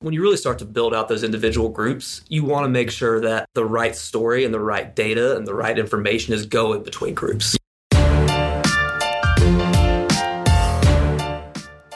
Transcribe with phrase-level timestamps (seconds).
[0.00, 3.18] When you really start to build out those individual groups, you want to make sure
[3.22, 7.14] that the right story and the right data and the right information is going between
[7.14, 7.56] groups.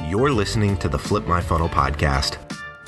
[0.09, 2.39] You're listening to the Flip My Funnel podcast,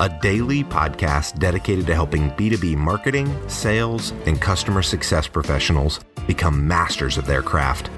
[0.01, 7.19] a daily podcast dedicated to helping B2B marketing, sales, and customer success professionals become masters
[7.19, 7.91] of their craft.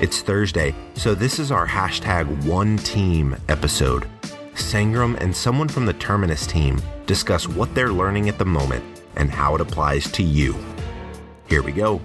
[0.00, 4.08] It's Thursday, so this is our hashtag one team episode.
[4.54, 8.84] Sangram and someone from the Terminus team discuss what they're learning at the moment
[9.16, 10.56] and how it applies to you.
[11.48, 12.00] Here we go.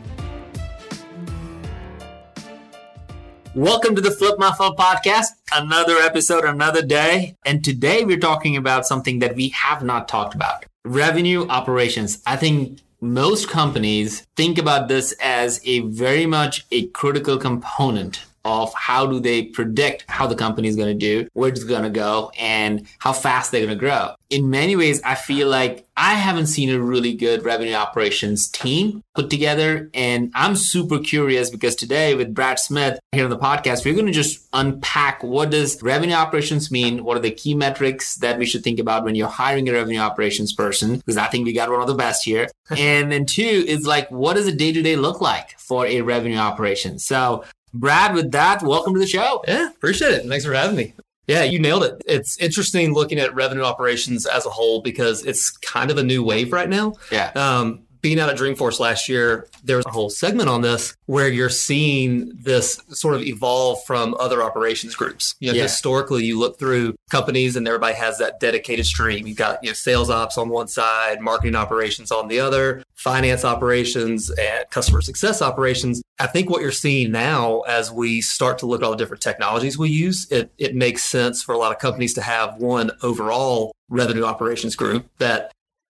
[3.55, 5.27] Welcome to the Flip My Funnel podcast.
[5.51, 7.35] Another episode, another day.
[7.45, 12.21] And today we're talking about something that we have not talked about revenue operations.
[12.25, 18.73] I think most companies think about this as a very much a critical component of
[18.73, 21.89] how do they predict how the company is going to do, where it's going to
[21.89, 24.13] go, and how fast they're going to grow.
[24.29, 29.03] In many ways, I feel like I haven't seen a really good revenue operations team
[29.15, 29.89] put together.
[29.93, 34.05] And I'm super curious because today with Brad Smith here on the podcast, we're going
[34.05, 37.03] to just unpack what does revenue operations mean?
[37.03, 39.99] What are the key metrics that we should think about when you're hiring a revenue
[39.99, 40.97] operations person?
[40.97, 42.47] Because I think we got one of the best here.
[42.77, 45.99] and then two is like, what does a day to day look like for a
[45.99, 46.97] revenue operation?
[46.97, 49.43] So Brad, with that, welcome to the show.
[49.47, 50.27] Yeah, appreciate it.
[50.27, 50.93] Thanks for having me.
[51.27, 52.01] Yeah, you nailed it.
[52.07, 56.23] It's interesting looking at revenue operations as a whole because it's kind of a new
[56.23, 56.95] wave right now.
[57.11, 57.31] Yeah.
[57.35, 61.27] Um, being out at Dreamforce last year, there was a whole segment on this where
[61.27, 65.35] you're seeing this sort of evolve from other operations groups.
[65.39, 65.63] You know, Yeah.
[65.63, 69.27] historically, you look through companies and everybody has that dedicated stream.
[69.27, 73.43] You've got you know sales ops on one side, marketing operations on the other, finance
[73.43, 76.01] operations, and customer success operations.
[76.19, 79.21] I think what you're seeing now, as we start to look at all the different
[79.21, 82.91] technologies we use, it it makes sense for a lot of companies to have one
[83.01, 85.51] overall revenue operations group that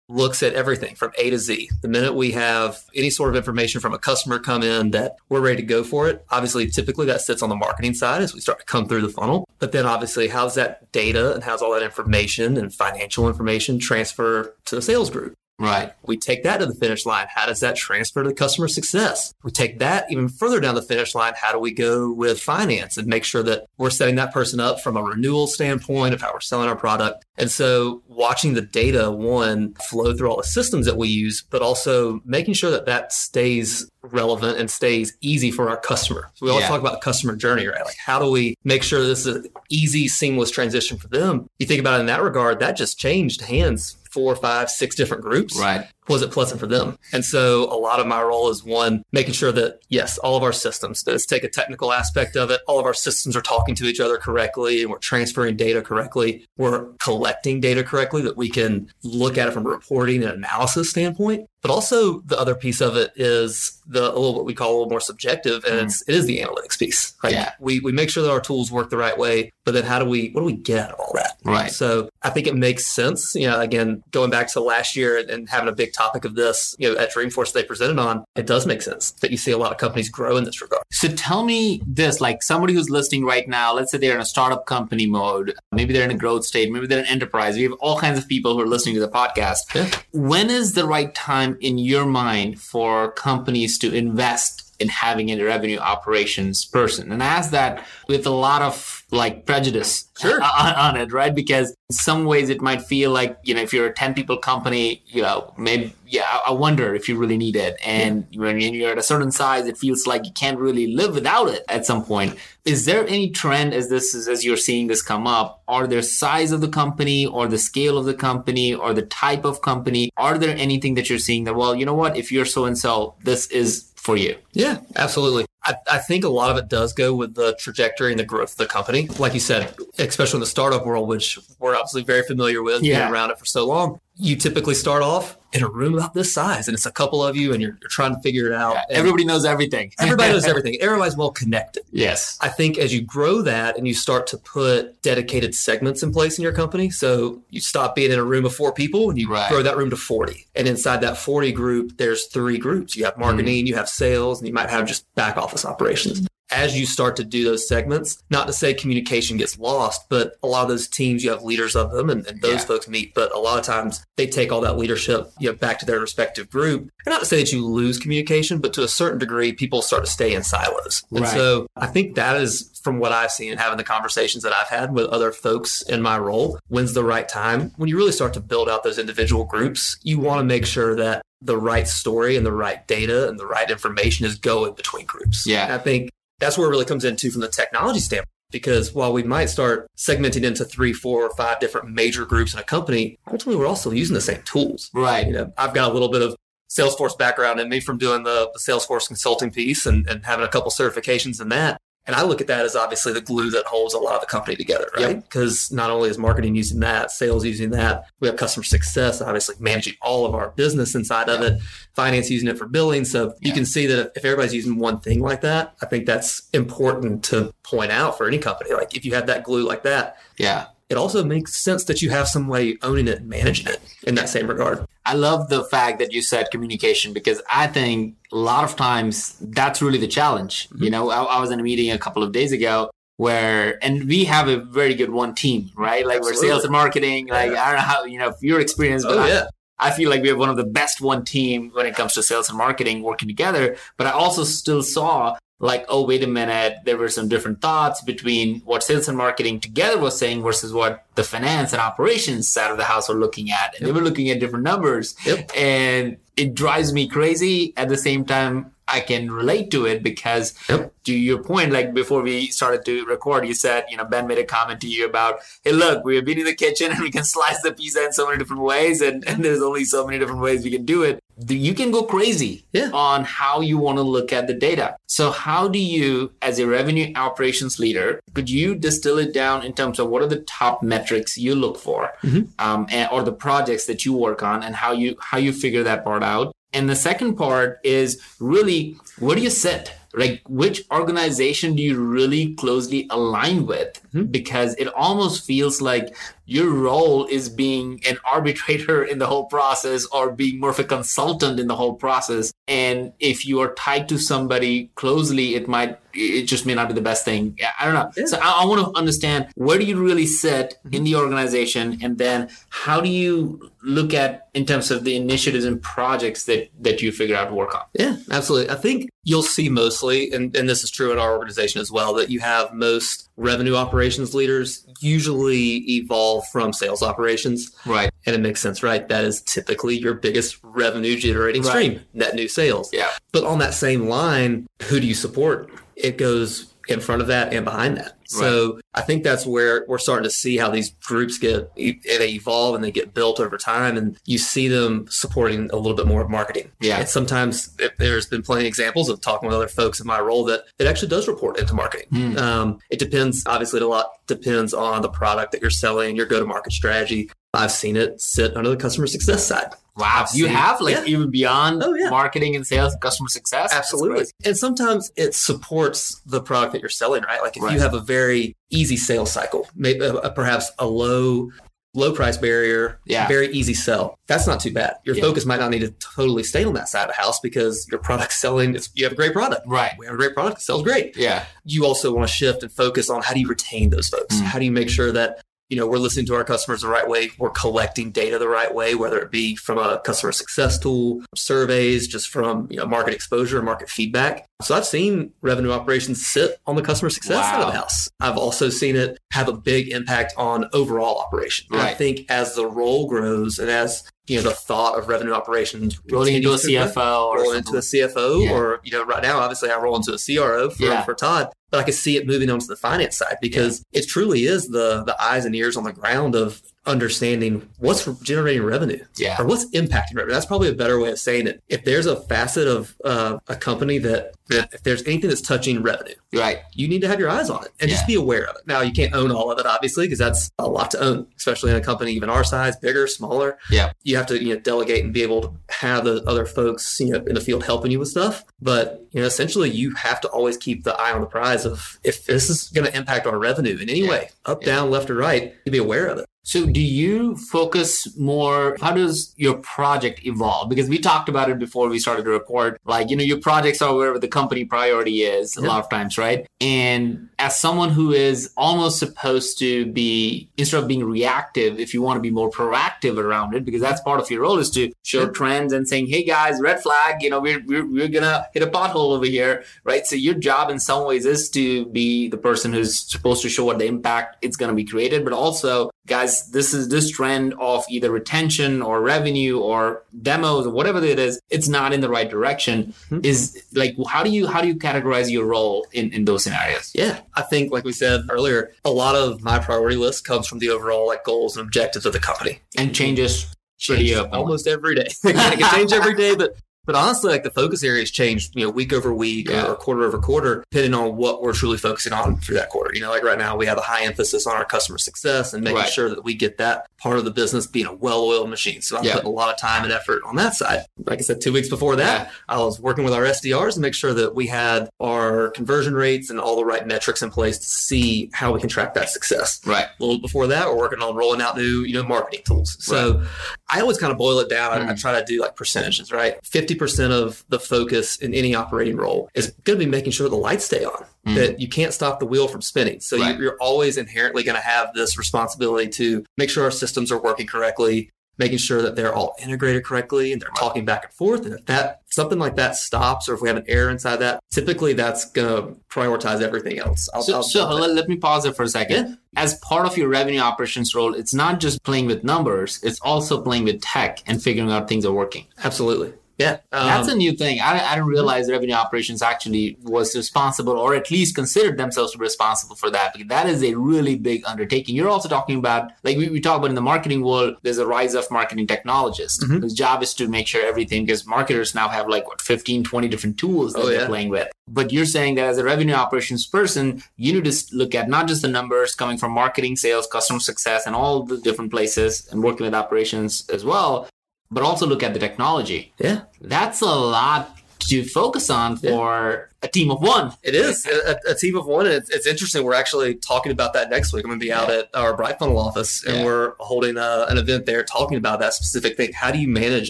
[0.10, 1.70] looks at everything from A to Z.
[1.82, 5.42] The minute we have any sort of information from a customer come in that we're
[5.42, 8.40] ready to go for it, obviously, typically that sits on the marketing side as we
[8.40, 9.48] start to come through the funnel.
[9.60, 14.56] But then obviously, how's that data and how's all that information and financial information transfer
[14.66, 15.36] to the sales group?
[15.60, 15.92] Right.
[16.04, 17.28] We take that to the finish line.
[17.34, 19.34] How does that transfer to customer success?
[19.44, 21.34] We take that even further down the finish line.
[21.36, 24.82] How do we go with finance and make sure that we're setting that person up
[24.82, 27.26] from a renewal standpoint of how we're selling our product?
[27.38, 31.64] And so watching the data, one, flow through all the systems that we use, but
[31.64, 36.30] also making sure that that stays relevant and stays easy for our customer.
[36.36, 36.70] So we always Yeah.
[36.70, 37.84] talk about customer journey, right?
[37.86, 41.50] Like how do we make sure this is an easy, seamless transition for them?
[41.60, 45.22] You think about it in that regard, that just changed hands four, five, six different
[45.22, 45.86] groups Right.
[46.08, 46.98] Was it pleasant for them?
[47.14, 50.44] And so a lot of my role is one, making sure that, yes, all of
[50.44, 52.62] our systems, let's take a technical aspect of it.
[52.68, 56.46] All of our systems are talking to each other correctly and we're transferring data correctly.
[56.58, 60.90] We're collecting data correctly that we can look at it from a reporting and analysis
[60.90, 61.50] standpoint.
[61.62, 64.74] But also the other piece of it is the a little what we call a
[64.74, 67.14] little more subjective, and it's it is the analytics piece.
[67.24, 67.52] Like Yeah.
[67.60, 70.06] we we make sure that our tools work the right way, but then how do
[70.06, 71.38] we what do we get out of all that?
[71.44, 71.72] Right.
[71.72, 73.34] So I think it makes sense.
[73.34, 76.36] You know, again, going back to last year and, and having a big topic of
[76.36, 79.52] this, you know, at Dreamforce they presented on, it does make sense that you see
[79.52, 80.84] a lot of companies grow in this regard.
[80.92, 84.26] So tell me this, like somebody who's listening right now, let's say they're in a
[84.26, 87.56] startup company mode, maybe they're in a growth state, maybe they're an enterprise.
[87.56, 89.60] We have all kinds of people who are listening to the podcast.
[89.74, 89.90] Yeah.
[90.12, 95.44] When is the right time in your mind for companies to invest in having a
[95.44, 97.12] revenue operations person?
[97.12, 100.42] And I ask that with a lot of like prejudice Sure.
[100.60, 101.34] on, on it, right?
[101.34, 104.38] Because in some ways it might feel like, you know, if you're a 10 people
[104.38, 107.78] company, you know, maybe, yeah, I- I wonder if you really need it.
[107.86, 111.48] And when you're at a certain size, it feels like you can't really live without
[111.50, 112.36] it at some point.
[112.66, 115.62] Is there any trend as this is, as you're seeing this come up?
[115.68, 119.46] Are there size of the company or the scale of the company or the type
[119.46, 120.10] of company?
[120.18, 122.78] Are there anything that you're seeing that, well, you know what, if you're so and
[122.78, 124.38] so, this is for you?
[124.54, 125.46] Yeah, absolutely.
[125.66, 128.52] I, I think a lot of it does go with the trajectory and the growth
[128.54, 129.08] of the company.
[129.20, 133.00] Like you said, especially in the startup world, which we're obviously very familiar with, Yeah.
[133.02, 134.00] being around it for so long.
[134.20, 137.36] You typically start off in a room about this size, and it's a couple of
[137.36, 138.76] you, and you're, you're trying to figure it out.
[138.90, 139.94] And Everybody knows everything.
[140.00, 140.76] everybody knows everything.
[140.82, 141.84] Everybody's well connected.
[141.92, 142.38] yes.
[142.42, 146.38] I think as you grow that and you start to put dedicated segments in place
[146.38, 149.30] in your company, so you stop being in a room of four people and you
[149.30, 149.50] Right.
[149.50, 150.48] grow that room to 40.
[150.56, 152.96] And inside that 40 group, there's three groups.
[152.96, 153.68] You have marketing, mm.
[153.68, 156.28] you have sales, and you might have just back office operations.
[156.52, 160.48] As you start to do those segments, not to say communication gets lost, but a
[160.48, 162.66] lot of those teams, you have leaders of them and, and those yeah.
[162.66, 163.14] folks meet.
[163.14, 166.00] But a lot of times they take all that leadership you know, back to their
[166.00, 166.82] respective group.
[167.06, 170.06] And not to say that you lose communication, but to a certain degree, people start
[170.06, 171.04] to stay in silos.
[171.12, 171.30] And right.
[171.30, 174.70] so I think that is from what I've seen and having the conversations that I've
[174.70, 177.72] had with other folks in my role, when's the right time?
[177.76, 180.96] When you really start to build out those individual groups, you want to make sure
[180.96, 185.06] that the right story and the right data and the right information is going between
[185.06, 185.46] groups.
[185.46, 185.66] Yeah.
[185.66, 188.30] And I think that's where it really comes into from the technology standpoint.
[188.50, 192.60] Because while we might start segmenting into three, four, or five different major groups in
[192.60, 194.90] a company, ultimately we're also using the same tools.
[194.94, 195.28] Right.
[195.28, 196.36] You know, I've got a little bit of
[196.70, 200.50] Salesforce background in me from doing the, the Salesforce consulting piece and, and having a
[200.50, 201.82] couple certifications in that.
[202.08, 204.28] And I look at that as obviously the glue that holds a lot of the
[204.28, 205.22] company together, right?
[205.22, 205.76] Because yep.
[205.76, 209.96] not only is marketing using that, sales using that, we have customer success, obviously managing
[210.02, 211.40] all of our business inside yep.
[211.40, 211.62] of it,
[211.96, 213.04] finance using it for billing.
[213.04, 216.48] So you can see that if everybody's using one thing like that, I think that's
[216.54, 218.74] important to point out for any company.
[218.74, 222.10] Like if you have that glue like that, yeah, it also makes sense that you
[222.10, 224.86] have some way owning it and managing it in that same regard.
[225.06, 229.38] I love the fact that you said communication because I think a lot of times
[229.42, 230.70] that's really the challenge.
[230.70, 230.84] Mm-hmm.
[230.84, 234.08] You know, I, I, was in a meeting a couple of days ago where, and
[234.08, 236.06] we have a very good one team, right?
[236.06, 236.48] Like Absolutely.
[236.48, 237.28] we're sales and marketing.
[237.28, 237.64] Like yeah.
[237.64, 239.44] I don't know how, you know, your experience, but oh, I, yeah.
[239.80, 242.24] I feel like we have one of the best one team when it comes to
[242.24, 243.76] sales and marketing working together.
[243.98, 248.02] But I also still saw like, oh, wait a minute, there were some different thoughts
[248.02, 252.70] between what sales and marketing together was saying versus what the finance and operations side
[252.70, 253.74] of the house were looking at.
[253.76, 253.88] And yep.
[253.88, 255.16] they were looking at different numbers.
[255.26, 255.52] Yep.
[255.56, 257.74] And it drives me crazy.
[257.76, 260.94] At the same time, I can relate to it because yep.
[261.06, 264.38] to your point, like before we started to record, you said, you know, Ben made
[264.38, 267.12] a comment to you about, hey, look, we have been in the kitchen and we
[267.12, 270.20] can slice the pizza in so many different ways, and, and there's only so many
[270.20, 271.20] different ways we can do it.
[271.48, 272.90] You can go crazy yeah.
[272.94, 274.98] on how you want to look at the data.
[275.06, 279.74] So, how do you, as a revenue operations leader, could you distill it down in
[279.74, 282.50] terms of what are the top metrics you look for, mm-hmm.
[282.60, 285.84] um, and, or the projects that you work on, and how you how you figure
[285.84, 286.54] that part out?
[286.74, 289.94] And the second part is really where do you sit?
[290.14, 294.02] Like which organization do you really closely align with?
[294.14, 294.26] Mm-hmm.
[294.26, 296.16] Because it almost feels like
[296.48, 300.84] your role is being an arbitrator in the whole process or being more of a
[300.86, 302.54] consultant in the whole process.
[302.70, 306.94] And if you are tied to somebody closely, it might, it just may not be
[306.94, 307.58] the best thing.
[307.80, 308.12] I don't know.
[308.16, 308.26] Yeah.
[308.26, 310.96] So I, I, want to understand where do you really sit mm-hmm.
[310.96, 312.00] in the organization?
[312.02, 316.70] And then how do you look at in terms of the initiatives and projects that,
[316.80, 317.84] that you figure out to work on?
[317.94, 318.74] Yeah, absolutely.
[318.74, 322.14] I think you'll see mostly, and, and this is true in our organization as well,
[322.16, 327.72] that you have most revenue operations leaders usually evolve from sales operations.
[327.86, 328.10] Right.
[328.26, 329.08] And it makes sense, right?
[329.08, 331.70] That is typically your biggest revenue generating right.
[331.70, 332.90] stream, net new sales.
[332.94, 333.10] Yeah.
[333.32, 335.70] But on that same line, who do you support?
[335.96, 338.17] It goes in front of that and behind that.
[338.28, 338.84] So right.
[338.94, 342.84] I think that's where we're starting to see how these groups get they evolve and
[342.84, 346.30] they get built over time, and you see them supporting a little bit more of
[346.30, 346.72] marketing.
[346.80, 350.20] Yeah, and sometimes there's been plenty of examples of talking with other folks in my
[350.20, 352.08] role that it actually does report into marketing.
[352.12, 352.38] Mm.
[352.38, 353.44] Um, it depends.
[353.46, 357.30] Obviously, a lot depends on the product that you're selling, your go to market strategy.
[357.54, 359.74] I've seen it sit under the customer success side.
[359.98, 361.06] Wow, you have like yeah.
[361.06, 362.10] even beyond oh, yeah.
[362.10, 363.74] marketing and sales, customer success.
[363.74, 367.42] Absolutely, and sometimes it supports the product that you're selling, right?
[367.42, 367.74] Like if right.
[367.74, 371.50] you have a very easy sales cycle, maybe uh, perhaps a low
[371.98, 373.28] low price barrier, yeah.
[373.28, 374.18] very easy sell.
[374.28, 374.98] That's not too bad.
[375.04, 375.24] Your yeah.
[375.24, 378.00] focus might not need to totally stay on that side of the house because your
[378.00, 378.78] product's selling.
[378.94, 379.68] you have a great product.
[379.68, 379.94] Right.
[379.98, 380.60] We have a great product.
[380.60, 381.18] It sells great.
[381.18, 381.46] Yeah.
[381.66, 384.36] You also want to shift and focus on how do you retain those folks?
[384.36, 384.42] Mm.
[384.44, 387.08] How do you make sure that you know, we're listening to our customers the right
[387.08, 387.30] way.
[387.38, 392.08] We're collecting data the right way, whether it be from a customer success tool, surveys,
[392.08, 394.46] just from you know, market exposure, market feedback.
[394.62, 397.52] So I've seen revenue operations sit on the customer success wow.
[397.52, 398.10] side of the house.
[398.20, 401.70] I've also seen it have a big impact on overall operations.
[401.70, 401.92] Right.
[401.92, 406.00] I think as the role grows and as you know the thought of revenue operations
[406.12, 408.52] rolling into a CFO or roll into a CFO yeah.
[408.52, 411.04] or you know right now obviously I roll into a CRO for, yeah.
[411.04, 414.00] for Todd but I can see it moving on to the finance side because yeah.
[414.00, 418.64] it truly is the the eyes and ears on the ground of understanding what's generating
[418.64, 419.40] revenue yeah.
[419.40, 420.34] or what's impacting revenue.
[420.34, 421.62] That's probably a better way of saying it.
[421.70, 425.84] If there's a facet of uh, a company that, that, if there's anything that's touching
[425.84, 427.96] revenue, right, you need to have your eyes on it and yeah.
[427.96, 428.64] just be aware of it.
[428.66, 431.72] Now, you can't own all of it, obviously, because that's a lot to own, especially
[431.72, 433.58] in a company even our size, bigger, smaller.
[433.70, 437.00] Yeah, you have to you know delegate and be able to have the other folks
[437.00, 438.44] you know in the field helping you with stuff.
[438.62, 442.00] But you know, essentially, you have to always keep the eye on the prize of
[442.04, 444.10] if this is going to impact our revenue in any yeah.
[444.10, 444.76] way, up, yeah.
[444.76, 445.54] down, left, or right.
[445.66, 446.26] To be aware of it.
[446.48, 448.78] So, do you focus more?
[448.80, 450.70] How does your project evolve?
[450.70, 452.80] Because we talked about it before we started to record.
[452.86, 456.18] Like, you know, your projects are wherever the company priority is a lot of times,
[456.18, 456.48] right?
[456.62, 462.02] And as someone who is almost supposed to be, instead of being reactive, if you
[462.02, 464.94] want to be more proactive around it, because that's part of your role is to
[465.04, 468.48] show trends and saying, hey guys, red flag, you know, we're, we're, we're going to
[468.54, 470.08] hit a pothole over here, right?
[470.08, 473.66] So, your job in some ways is to be the person who's supposed to show
[473.66, 477.54] what the impact it's going to be created, but also guys, this is this trend
[477.60, 482.10] of either retention or revenue or demos or whatever it is, it's not in the
[482.10, 482.94] right direction.
[483.12, 483.20] Mm-hmm.
[483.24, 486.92] Is like how do you how do you categorize your role in, in those scenarios?
[486.96, 487.20] Yeah.
[487.36, 490.70] I think like we said earlier, a lot of my priority list comes from the
[490.70, 492.60] overall like goals and objectives of the company.
[492.78, 493.46] And changes
[493.86, 495.08] pretty almost every day.
[495.24, 496.56] it can change every day, but
[496.88, 499.68] but honestly, like the focus areas change, you know, week over week yeah.
[499.68, 502.96] or quarter over quarter, depending on what we're truly focusing on through that quarter.
[502.96, 505.64] You know, like right now, we have a high emphasis on our customer success and
[505.64, 505.90] making right.
[505.90, 508.82] sure that we get that part of the business being a well-oiled machine.
[508.82, 509.16] So I'm yeah.
[509.16, 510.86] putting a lot of time and effort on that side.
[511.06, 512.32] Like I said, two weeks before that.
[512.48, 516.30] I was working with our SDRs to make sure that we had our conversion rates
[516.30, 519.60] and all the right metrics in place to see how we can track that success.
[519.66, 519.88] Right.
[520.00, 522.78] A little before that, we're working on rolling out new, you know, marketing tools.
[522.80, 523.28] So right.
[523.70, 524.72] I always kind of boil it down.
[524.72, 524.88] Mm.
[524.88, 526.36] I, I try to do like percentages, right?
[526.46, 530.30] 50 percent of the focus in any operating role is going to be making sure
[530.30, 531.36] the lights stay on, mm.
[531.36, 533.00] that you can't stop the wheel from spinning.
[533.00, 533.38] So right.
[533.38, 537.22] you, are always inherently going to have this responsibility to make sure our systems are
[537.22, 541.46] working correctly, making sure that they're all integrated correctly and they're talking back and forth.
[541.46, 544.40] And if that something like that stops, or if we have an error inside that,
[544.52, 547.08] typically that's going to prioritize everything else.
[547.14, 549.08] I'll, so, I'll so let, let, me pause there for a second.
[549.08, 549.16] Yeah.
[549.36, 553.42] As part of your revenue operations role, it's not just playing with numbers; it's also
[553.42, 555.46] playing with tech and figuring out things are working.
[555.64, 556.14] Absolutely.
[556.38, 557.60] Yeah, um, that's a new thing.
[557.60, 562.18] I, I didn't realize revenue operations actually was responsible, or at least considered themselves to
[562.18, 563.14] be responsible for that.
[563.14, 564.96] Because that is a really big undertaking.
[564.96, 567.88] You're also talking about, like we, we talk about in the marketing world, there's a
[567.88, 569.62] rise of marketing technologists mm-hmm.
[569.62, 573.08] whose job is to make sure everything, because marketers now have like what 15, 20
[573.08, 574.08] different tools that oh, they're yeah.
[574.08, 574.50] playing with.
[574.68, 578.28] But you're saying that as a revenue operations person, you need to look at not
[578.28, 582.44] just the numbers coming from marketing, sales, customer success, and all the different places, and
[582.44, 584.08] working with operations as well,
[584.52, 585.94] but also look at the technology.
[586.00, 586.22] Yeah.
[586.42, 589.68] That's a lot to focus on for yeah.
[589.68, 590.34] a team of one.
[590.44, 591.88] It is a, a team of one.
[591.88, 592.64] It's, it's, interesting.
[592.64, 594.26] We're actually talking about that next week.
[594.26, 594.80] I'm going to be out yeah.
[594.80, 596.26] at our Bright Funnel office, and yeah.
[596.26, 599.14] we're holding a, an event there talking about that specific thing.
[599.14, 599.90] How do you manage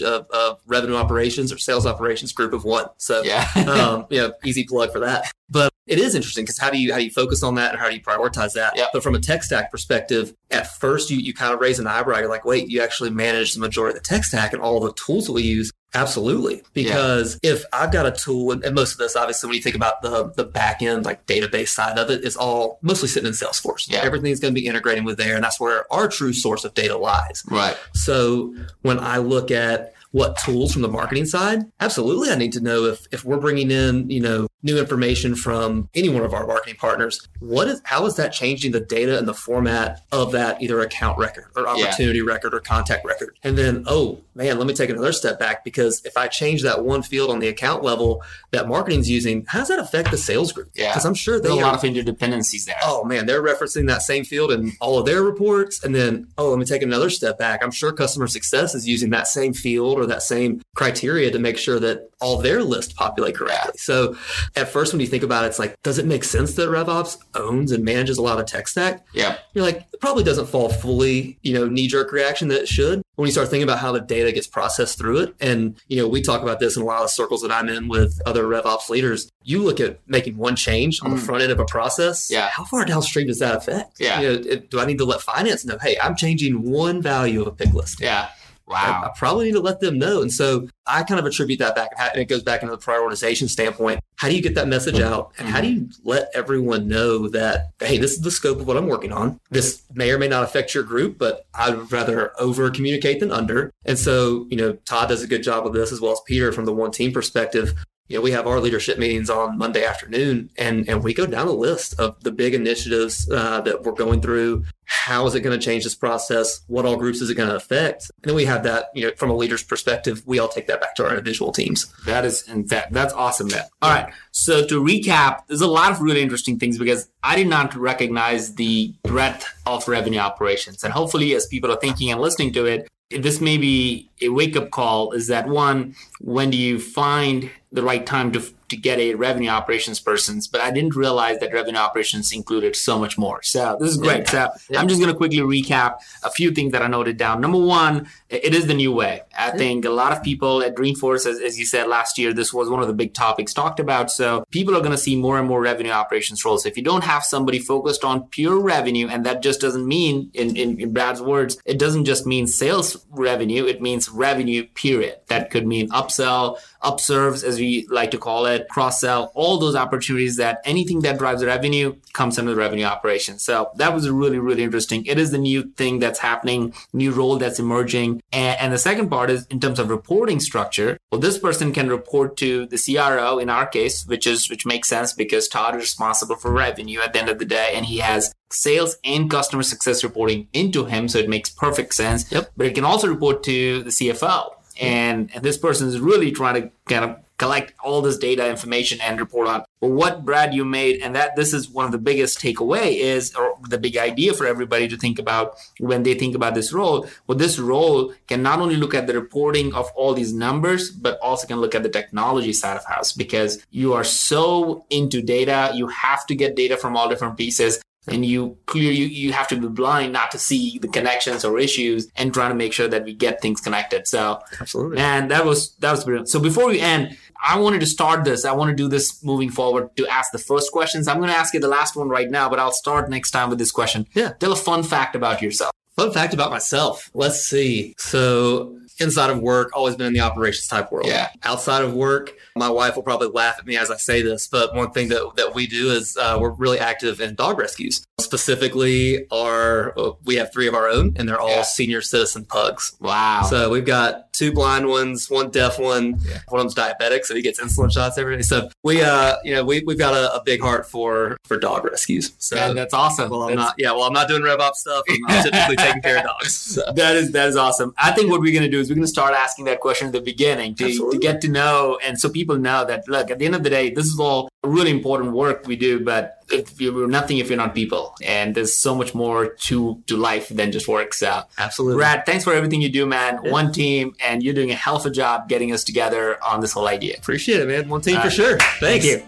[0.00, 2.86] a, a revenue operations or sales operations group of one?
[2.98, 5.30] So, yeah, um, know, easy plug for that.
[5.50, 7.80] But it is interesting because how do you how do you focus on that and
[7.80, 8.76] how do you prioritize that?
[8.76, 8.90] Yep.
[8.92, 12.18] But from a tech stack perspective, at first you you kind of raise an eyebrow.
[12.18, 14.92] You're like, wait, you actually manage the majority of the tech stack and all the
[14.94, 15.72] tools that we use.
[15.94, 16.62] Absolutely.
[16.74, 17.52] Because yeah.
[17.52, 20.30] if I've got a tool, and, most of this, obviously, when you think about the,
[20.36, 23.90] the back end, like database side of it, it's all mostly sitting in Salesforce.
[23.90, 24.00] Yeah.
[24.00, 25.34] Everything's going to be integrating with there.
[25.34, 27.42] And that's where our true source of data lies.
[27.50, 27.76] Right.
[27.94, 32.60] So when I look at what tools from the marketing side, absolutely, I need to
[32.60, 36.46] know if, if we're bringing in, you know, new information from any one of our
[36.46, 40.60] marketing partners, what is, how is that changing the data and the format of that
[40.62, 42.24] either account record or opportunity yeah.
[42.24, 43.38] record or contact record?
[43.44, 46.84] And then, oh man, let me take another step back because if I change that
[46.84, 50.52] one field on the account level that marketing's using, how does that affect the sales
[50.52, 50.70] group?
[50.74, 50.90] Yeah.
[50.90, 52.76] Because I'm sure there's a lot of interdependencies there.
[52.82, 55.84] Oh man, they're referencing that same field in all of their reports.
[55.84, 57.62] And then, oh, let me take another step back.
[57.62, 61.58] I'm sure customer success is using that same field or that same criteria to make
[61.58, 63.72] sure that all their lists populate correctly.
[63.76, 64.16] So
[64.56, 67.18] at first, when you think about it, it's like, does it make sense that RevOps
[67.34, 69.06] owns and manages a lot of tech stack?
[69.12, 69.38] Yeah.
[69.54, 73.02] You're like, it probably doesn't fall fully, you know, knee jerk reaction that it should
[73.18, 76.06] when you start thinking about how the data gets processed through it, and you know,
[76.06, 78.88] we talk about this in a lot of circles that I'm in with other RevOps
[78.90, 79.28] leaders.
[79.42, 81.14] You look at making one change on mm.
[81.16, 82.30] the front end of a process.
[82.30, 82.48] Yeah.
[82.48, 83.98] How far downstream does that affect?
[83.98, 84.20] Yeah.
[84.20, 85.78] You know, it, do I need to let finance know?
[85.82, 88.00] Hey, I'm changing one value of a pick list.
[88.00, 88.28] Yeah.
[88.68, 89.02] Wow.
[89.02, 90.20] I, I, probably need to let them know.
[90.20, 93.48] And so I kind of attribute that back, and it goes back into the prioritization
[93.48, 94.00] standpoint.
[94.16, 95.32] How do you get that message out?
[95.38, 96.08] And how do you mm-hmm.
[96.08, 99.40] let everyone know that, hey, this is the scope of what I'm working on?
[99.50, 103.70] This may or may not affect your group, but I'd rather over communicate than under.
[103.84, 106.52] And so, you know, Todd does a good job of this as well as Peter
[106.52, 107.74] from the one team perspective
[108.08, 111.46] you know, we have our leadership meetings on Monday afternoon, and and we go down
[111.46, 114.64] a list of the big initiatives uh, that we're going through.
[114.86, 116.62] How is it going to change this process?
[116.66, 118.10] What all groups is it going to affect?
[118.22, 120.80] And then we have that, you know, from a leader's perspective, we all take that
[120.80, 121.92] back to our individual teams.
[122.06, 123.64] That is, in fact, that's awesome, man.
[123.82, 124.10] All right.
[124.30, 128.54] So to recap, there's a lot of really interesting things because I did not recognize
[128.54, 132.88] the breadth of revenue operations, and hopefully, as people are thinking and listening to it,
[133.10, 137.82] this may be a wake up call is that one, when do you find the
[137.82, 141.78] right time to to get a revenue operations person, but I didn't realize that revenue
[141.78, 143.42] operations included so much more.
[143.42, 144.28] So this is great.
[144.28, 144.80] So yeah.
[144.80, 147.40] I'm just going to quickly recap a few things that I noted down.
[147.40, 149.22] Number one, it is the new way.
[149.36, 152.52] I think a lot of people at Dreamforce, as, as you said last year, this
[152.52, 154.10] was one of the big topics talked about.
[154.10, 156.66] So people are going to see more and more revenue operations roles.
[156.66, 160.56] If you don't have somebody focused on pure revenue, and that just doesn't mean, in,
[160.56, 165.16] in, in Brad's words, it doesn't just mean sales revenue, it means revenue, period.
[165.28, 169.74] That could mean upsell, upserves, as we like to call it, cross sell, all those
[169.74, 173.38] opportunities that anything that drives revenue comes under the revenue operation.
[173.38, 175.04] So that was really, really interesting.
[175.06, 178.22] It is the new thing that's happening, new role that's emerging.
[178.32, 180.98] And, and the second part is in terms of reporting structure.
[181.10, 184.88] Well, this person can report to the CRO in our case, which is, which makes
[184.88, 187.72] sense because Todd is responsible for revenue at the end of the day.
[187.74, 191.08] And he has sales and customer success reporting into him.
[191.08, 192.30] So it makes perfect sense.
[192.30, 192.52] Yep.
[192.56, 196.62] But it can also report to the CFO and, and this person is really trying
[196.62, 200.64] to kind of collect all this data information and report on but what brad you
[200.64, 201.00] made.
[201.00, 204.44] And that this is one of the biggest takeaway is or the big idea for
[204.44, 207.06] everybody to think about when they think about this role.
[207.26, 211.18] Well this role can not only look at the reporting of all these numbers but
[211.20, 215.70] also can look at the technology side of house because you are so into data.
[215.74, 219.48] You have to get data from all different pieces and you clear you, you have
[219.48, 222.88] to be blind not to see the connections or issues and trying to make sure
[222.88, 224.06] that we get things connected.
[224.06, 224.98] So absolutely.
[224.98, 226.28] and that was that was brilliant.
[226.28, 228.44] So before we end i wanted to start this.
[228.44, 231.06] I want to do this moving forward to ask the first questions.
[231.06, 233.48] I'm going to ask you the last one right now but i'll start next time
[233.48, 234.06] with this question.
[234.14, 234.30] Yeah.
[234.40, 235.72] Tell a fun fact about yourself.
[235.96, 237.10] Fun fact about myself.
[237.14, 237.94] Let's see.
[237.98, 242.32] So inside of work always been in the operations type world yeah outside of work
[242.56, 245.32] my wife will probably laugh at me as I say this, but one thing that,
[245.36, 248.04] that we do is uh, we're really active in dog rescues.
[248.20, 251.62] Specifically, our uh, we have three of our own, and they're all yeah.
[251.62, 252.96] senior citizen pugs.
[253.00, 253.44] Wow!
[253.48, 256.18] So we've got two blind ones, one deaf one.
[256.24, 256.38] Yeah.
[256.48, 258.42] One of them's diabetic, so he gets insulin shots every day.
[258.42, 261.84] So we, uh, you know, we we've got a, a big heart for for dog
[261.84, 262.32] rescues.
[262.38, 263.30] So yeah, that's awesome.
[263.30, 263.58] Well, I'm that's...
[263.58, 263.74] not.
[263.78, 265.04] Yeah, well, I'm not doing rev RevOps stuff.
[265.08, 266.52] I'm, I'm typically taking care of dogs.
[266.52, 266.82] So.
[266.94, 267.94] That is that is awesome.
[267.98, 270.08] I think what we're going to do is we're going to start asking that question
[270.08, 273.38] at the beginning to, to get to know, and so people know that look at
[273.38, 276.80] the end of the day, this is all really important work we do, but if
[276.80, 280.72] you're nothing if you're not people, and there's so much more to to life than
[280.72, 281.14] just work.
[281.14, 283.40] So absolutely, Brad, thanks for everything you do, man.
[283.44, 283.52] Yeah.
[283.52, 286.72] One team, and you're doing a hell of a job getting us together on this
[286.72, 287.16] whole idea.
[287.18, 287.88] Appreciate it, man.
[287.88, 288.58] One team uh, for sure.
[288.80, 288.80] Thanks.
[288.80, 289.22] Thank you.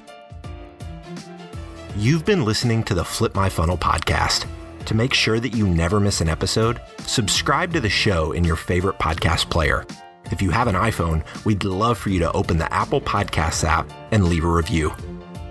[1.97, 4.47] You've been listening to the Flip My Funnel podcast.
[4.87, 8.57] To make sure that you never miss an episode, subscribe to the show in your
[8.57, 9.85] favorite podcast player.
[10.33, 13.91] If you have an iPhone, we'd love for you to open the Apple Podcasts app
[14.11, 14.93] and leave a review.